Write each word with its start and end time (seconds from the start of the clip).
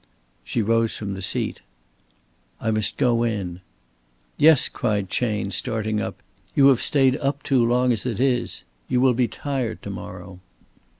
She 0.43 0.63
rose 0.63 0.95
from 0.97 1.13
the 1.13 1.21
seat. 1.21 1.61
"I 2.59 2.71
must 2.71 2.97
go 2.97 3.21
in." 3.21 3.61
"Yes," 4.35 4.67
cried 4.67 5.11
Chayne, 5.11 5.51
starting 5.51 6.01
up. 6.01 6.23
"You 6.55 6.69
have 6.69 6.81
stayed 6.81 7.17
up 7.17 7.43
too 7.43 7.63
long 7.63 7.93
as 7.93 8.07
it 8.07 8.19
is. 8.19 8.63
You 8.87 8.99
will 8.99 9.13
be 9.13 9.27
tired 9.27 9.83
to 9.83 9.91
morrow." 9.91 10.39